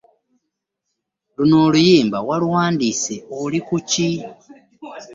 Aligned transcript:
Luno 1.35 1.57
oluyimba 1.67 2.17
waluwandise 2.27 3.15
oli 3.43 3.59
kuki? 3.67 4.09